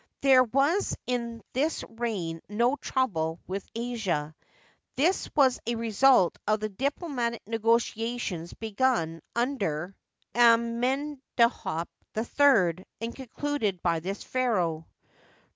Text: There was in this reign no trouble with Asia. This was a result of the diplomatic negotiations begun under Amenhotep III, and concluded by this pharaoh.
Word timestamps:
There 0.21 0.43
was 0.45 0.97
in 1.05 1.43
this 1.53 1.83
reign 1.87 2.41
no 2.49 2.75
trouble 2.75 3.39
with 3.45 3.67
Asia. 3.75 4.33
This 4.95 5.29
was 5.35 5.59
a 5.67 5.75
result 5.75 6.39
of 6.47 6.59
the 6.59 6.69
diplomatic 6.69 7.43
negotiations 7.45 8.55
begun 8.55 9.21
under 9.35 9.95
Amenhotep 10.33 11.87
III, 12.17 12.83
and 12.99 13.15
concluded 13.15 13.83
by 13.83 13.99
this 13.99 14.23
pharaoh. 14.23 14.87